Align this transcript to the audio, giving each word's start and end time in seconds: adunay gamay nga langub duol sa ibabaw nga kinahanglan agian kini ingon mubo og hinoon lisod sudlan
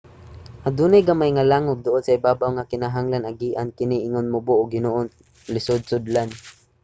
adunay 0.67 1.03
gamay 1.07 1.29
nga 1.33 1.47
langub 1.51 1.79
duol 1.85 2.01
sa 2.03 2.15
ibabaw 2.17 2.49
nga 2.53 2.67
kinahanglan 2.71 3.27
agian 3.31 3.69
kini 3.77 3.97
ingon 4.07 4.27
mubo 4.33 4.53
og 4.61 4.75
hinoon 4.77 5.07
lisod 5.53 5.81
sudlan 5.89 6.29